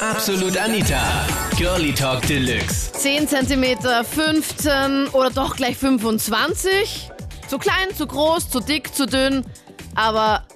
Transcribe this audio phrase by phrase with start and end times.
[0.00, 1.26] Absolut Anita.
[1.56, 2.92] Girlie Talk Deluxe.
[2.92, 7.10] 10 cm, 15 oder doch gleich 25?
[7.48, 9.46] Zu klein, zu groß, zu dick, zu dünn.
[9.94, 10.46] Aber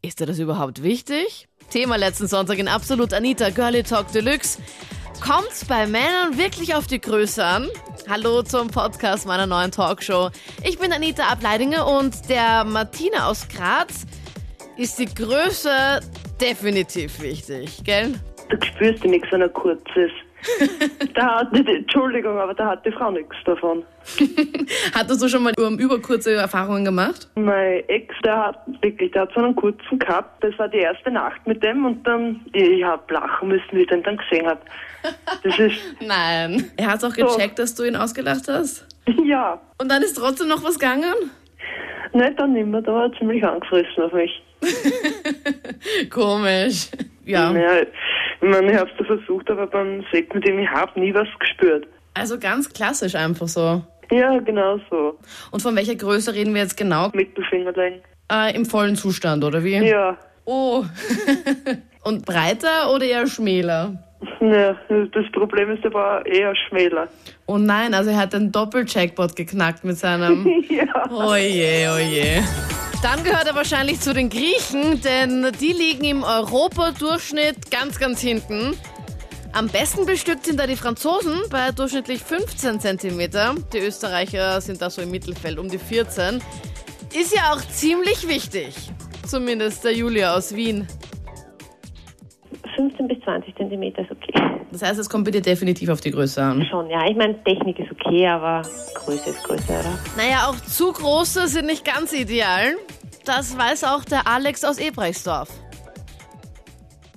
[0.00, 1.48] ist dir das überhaupt wichtig?
[1.70, 4.58] Thema letzten Sonntag in Absolut Anita, Girlie Talk Deluxe.
[5.20, 7.68] Kommt's bei Männern wirklich auf die Größe an?
[8.08, 10.30] Hallo zum Podcast meiner neuen Talkshow.
[10.62, 14.06] Ich bin Anita Ableidinger und der Martina aus Graz
[14.76, 16.00] ist die Größe
[16.40, 18.20] definitiv wichtig, gell?
[18.48, 20.14] Du spürst ja nichts, wenn er kurz ist.
[21.14, 23.82] da hat, Entschuldigung, aber da hat die Frau nichts davon.
[24.94, 27.28] Hattest du schon mal überkurze Erfahrungen gemacht?
[27.34, 30.44] Mein Ex, der hat wirklich, der hat so einen kurzen gehabt.
[30.44, 33.88] Das war die erste Nacht mit dem und dann, ich hab lachen müssen, wie ich
[33.88, 34.60] den dann gesehen hab.
[35.42, 36.70] Das ist, Nein.
[36.76, 38.86] Er hat auch gecheckt, dass du ihn ausgelacht hast?
[39.24, 41.14] ja, Und dann ist trotzdem noch was gegangen?
[42.14, 44.30] nicht dann nimmer, da war er ziemlich angefressen auf mich.
[46.10, 46.88] Komisch.
[47.24, 47.52] Ja.
[47.52, 47.82] Ja,
[48.40, 51.28] ich meine, ich hab's da versucht, aber beim Sex mit ihm, ich hab nie was
[51.38, 51.86] gespürt.
[52.14, 53.82] Also ganz klassisch einfach so.
[54.10, 55.18] Ja, genau so.
[55.50, 57.10] Und von welcher Größe reden wir jetzt genau?
[57.12, 58.00] Mittelfingerling.
[58.30, 59.76] Äh, Im vollen Zustand, oder wie?
[59.76, 60.16] Ja.
[60.44, 60.84] Oh.
[62.04, 63.98] Und breiter oder eher schmäler?
[64.40, 67.08] Ja, das Problem ist aber eher schmäler.
[67.46, 70.46] Oh nein, also er hat den Doppel-Jackpot geknackt mit seinem...
[70.68, 71.10] ja.
[71.10, 72.44] Oje, oje.
[73.04, 78.74] Dann gehört er wahrscheinlich zu den Griechen, denn die liegen im Europadurchschnitt ganz, ganz hinten.
[79.52, 83.30] Am besten bestückt sind da die Franzosen bei durchschnittlich 15 cm.
[83.74, 86.40] Die Österreicher sind da so im Mittelfeld um die 14.
[87.12, 88.74] Ist ja auch ziemlich wichtig.
[89.26, 90.88] Zumindest der Julia aus Wien.
[92.74, 94.63] 15 bis 20 Zentimeter ist okay.
[94.74, 96.66] Das heißt, es kommt bei dir definitiv auf die Größe an.
[96.68, 97.08] Schon, ja.
[97.08, 98.62] Ich meine, Technik ist okay, aber
[98.96, 99.96] Größe ist Größe, oder?
[100.16, 102.74] Naja, auch zu große sind nicht ganz ideal.
[103.24, 105.48] Das weiß auch der Alex aus Ebrechtsdorf.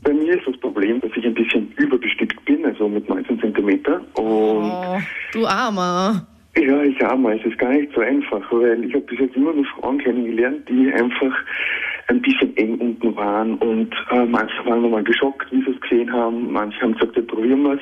[0.03, 4.01] Bei mir ist das Problem, dass ich ein bisschen überbestückt bin, also mit 19 Zentimeter.
[4.13, 4.99] Und Oh,
[5.33, 6.27] du Armer.
[6.55, 9.53] ja, ich habe es ist gar nicht so einfach, weil ich habe bis jetzt immer
[9.53, 11.33] nur Frauen kennengelernt, die einfach
[12.07, 16.11] ein bisschen eng unten waren und äh, manche waren nochmal geschockt, wie sie es gesehen
[16.11, 16.51] haben.
[16.51, 17.81] Manche haben gesagt, ja, probieren wir es.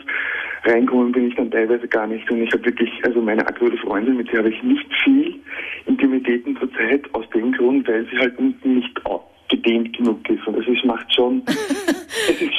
[0.63, 4.17] Reinkommen bin ich dann teilweise gar nicht und ich habe wirklich, also meine aktuelle Freundin,
[4.17, 5.35] mit der habe ich nicht viel
[5.85, 8.99] Intimitäten zurzeit, aus dem Grund, weil sie halt unten nicht
[9.49, 12.54] gedehnt genug ist und es ist, macht schon, es ist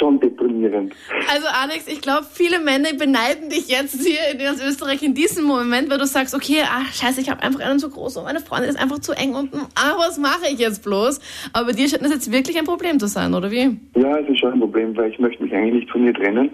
[0.47, 0.95] deprimierend.
[1.33, 5.45] Also Alex, ich glaube, viele Männer beneiden dich jetzt hier in ganz Österreich in diesem
[5.45, 8.41] Moment, weil du sagst, okay, ach scheiße, ich habe einfach einen zu groß und meine
[8.41, 9.59] Freundin ist einfach zu eng unten.
[9.75, 11.21] Ah, was mache ich jetzt bloß?
[11.53, 13.77] Aber bei dir scheint das jetzt wirklich ein Problem zu sein, oder wie?
[13.95, 16.51] Ja, es ist schon ein Problem, weil ich möchte mich eigentlich nicht von ihr trennen.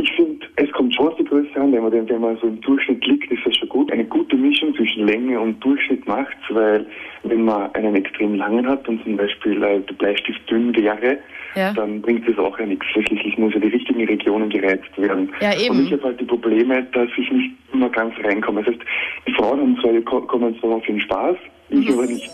[0.00, 2.46] Ich finde, es kommt schon auf die Größe an, wenn man, den- wenn man so
[2.46, 3.90] im Durchschnitt liegt, ist das schon gut.
[3.90, 6.86] Eine gute Mischung zwischen Länge und Durchschnitt macht's, weil
[7.24, 11.18] wenn man einen extrem langen hat und zum Beispiel äh, der Bleistift dünn wäre,
[11.56, 11.72] Ja.
[11.72, 12.86] dann bringt das auch ja nichts.
[12.92, 15.32] Schließlich muss ja die richtigen Regionen gereizt werden.
[15.40, 15.76] Ja, eben.
[15.78, 18.62] Und ich habe halt die Probleme, dass ich nicht immer ganz reinkomme.
[18.62, 18.84] Das heißt,
[19.26, 21.36] die Frauen haben zwar, ko- kommen zwar auf den Spaß,
[21.70, 22.30] ich aber nicht.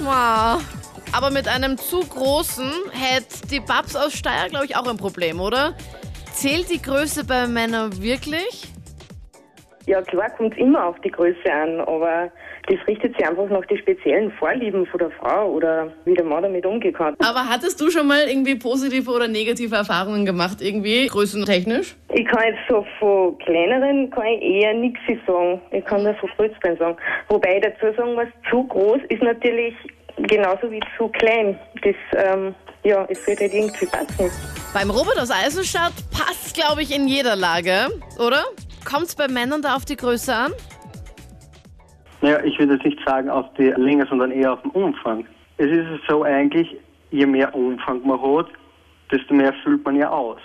[0.00, 0.62] Wow.
[1.16, 5.40] Aber mit einem zu großen hätte die Babs aus Steyr, glaube ich, auch ein Problem,
[5.40, 5.74] oder?
[6.40, 8.68] Zählt die Größe bei Männern wirklich?
[9.86, 12.30] Ja, klar kommt es immer auf die Größe an, aber
[12.68, 16.44] das richtet sich einfach nach den speziellen Vorlieben von der Frau oder wie der Mann
[16.44, 16.62] damit
[16.94, 17.16] kann.
[17.18, 21.96] Aber hattest du schon mal irgendwie positive oder negative Erfahrungen gemacht, irgendwie größentechnisch?
[22.14, 25.60] Ich kann jetzt so von kleineren kann ich eher nichts sagen.
[25.72, 26.96] Ich kann nur von größeren sagen.
[27.30, 29.74] Wobei ich dazu sagen muss, zu groß ist natürlich
[30.28, 31.58] genauso wie zu klein.
[31.82, 34.30] Das, ähm, ja, es wird halt irgendwie passen.
[34.74, 38.44] Beim Robert aus Eisenstadt passt, glaube ich, in jeder Lage, oder?
[38.84, 40.52] Kommt es bei Männern da auf die Größe an?
[42.20, 45.24] Naja, ich würde jetzt nicht sagen auf die Länge, sondern eher auf den Umfang.
[45.56, 46.76] Es ist so eigentlich,
[47.10, 48.48] je mehr Umfang man hat,
[49.10, 50.38] desto mehr füllt man ja aus.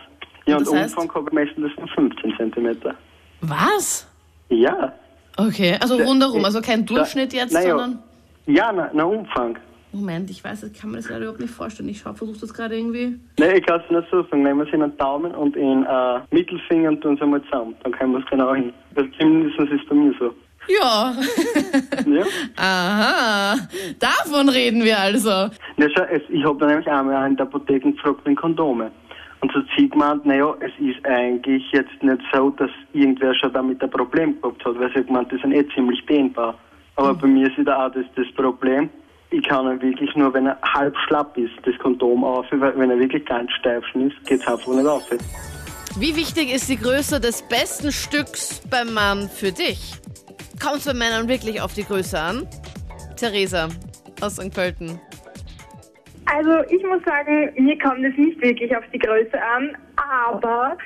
[0.46, 0.98] Ja, und heißt?
[0.98, 2.96] Umfang habe ich meistens nur 15 Zentimeter.
[3.42, 4.08] Was?
[4.50, 4.94] Ja.
[5.36, 8.00] Okay, also rundherum, also kein Durchschnitt jetzt, naja, sondern...
[8.46, 9.58] Ja, na, na Umfang.
[9.94, 11.88] Moment, ich weiß, ich kann mir das leider überhaupt nicht vorstellen.
[11.88, 13.20] Ich versuche das gerade irgendwie.
[13.38, 14.42] Nein, ich kann es nicht so sagen.
[14.42, 17.75] Nehmen wir es in den Daumen und in äh, Mittelfinger und tun es einmal zusammen.
[17.84, 18.74] Dann können wir es genau hin.
[18.95, 20.34] Das zumindest ist bei mir so.
[20.68, 21.13] Ja.
[22.07, 22.24] Ja?
[22.57, 23.56] Aha.
[24.00, 25.30] Davon reden wir also.
[25.30, 28.92] Ja, schau, es, ich habe nämlich einmal in der Apotheke gefragt wegen Kondome.
[29.42, 33.54] Und so hat sie gemeint, naja, es ist eigentlich jetzt nicht so, dass irgendwer schon
[33.54, 36.56] damit ein Problem gehabt hat, weil sie gemeint, die sind eh ziemlich dehnbar.
[36.95, 38.90] Aber bei mir ist wieder auch das, das Problem,
[39.33, 42.91] ich kann ihn wirklich nur, wenn er halb schlapp ist, das Kondom auf, weil wenn
[42.91, 45.03] er wirklich ganz steif ist, geht es einfach nicht auf.
[45.97, 49.95] Wie wichtig ist die Größe des besten Stücks beim Mann für dich?
[50.62, 52.47] Kommt es bei Männern wirklich auf die Größe an?
[53.18, 53.69] Theresa
[54.21, 54.53] aus St.
[54.53, 55.00] Pölten.
[56.25, 59.75] Also ich muss sagen, mir kommt es nicht wirklich auf die Größe an,
[60.31, 60.77] aber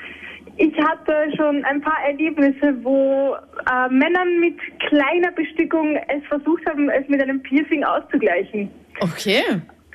[0.58, 3.36] ich hatte schon ein paar Erlebnisse, wo
[3.70, 4.58] äh, Männern mit
[4.88, 8.70] kleiner Bestückung es versucht haben, es mit einem Piercing auszugleichen.
[9.00, 9.44] Okay.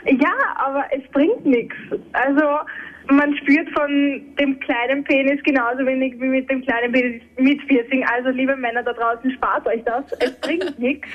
[0.05, 1.77] Ja, aber es bringt nichts.
[2.13, 2.43] Also
[3.11, 8.05] man spürt von dem kleinen Penis genauso wenig wie mit dem kleinen Penis mit Piercing.
[8.07, 10.05] Also liebe Männer da draußen, spart euch das.
[10.21, 11.09] Es bringt nichts.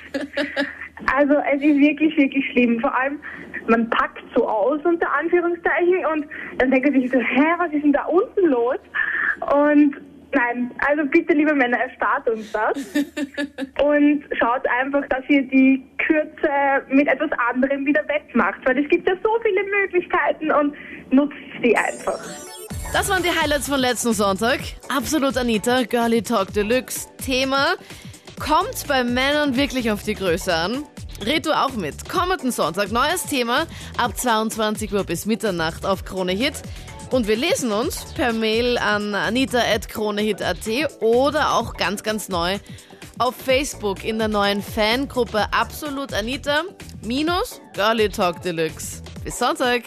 [1.16, 2.80] Also es ist wirklich, wirklich schlimm.
[2.80, 3.20] Vor allem,
[3.68, 6.26] man packt so aus unter Anführungszeichen und
[6.58, 8.80] dann denkt man sich so, hä, was ist denn da unten los?
[9.54, 9.96] Und
[10.34, 12.78] nein, also bitte liebe Männer, erspart uns das.
[13.84, 16.50] und schaut einfach, dass ihr die Kürze
[16.90, 18.60] mit etwas anderem wieder wettmacht.
[18.66, 20.74] Weil es gibt ja so viele Möglichkeiten und
[21.12, 22.20] nutzt sie einfach.
[22.94, 24.60] Das waren die Highlights von letzten Sonntag.
[24.96, 27.08] Absolut Anita, Girly Talk Deluxe.
[27.18, 27.76] Thema,
[28.40, 30.84] kommt bei Männern wirklich auf die Größe an?
[31.26, 32.08] Red du auch mit.
[32.08, 33.66] Kommenden Sonntag, neues Thema,
[33.98, 36.62] ab 22 Uhr bis Mitternacht auf Krone Hit.
[37.10, 42.60] Und wir lesen uns per Mail an anita.kronehit.at oder auch ganz, ganz neu
[43.18, 46.64] auf Facebook in der neuen Fangruppe Absolut Anita
[47.04, 49.02] minus Girly Talk Deluxe.
[49.24, 49.84] Bis Sonntag.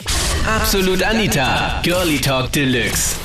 [0.47, 3.17] Absolut Anita, Girlie Talk Deluxe.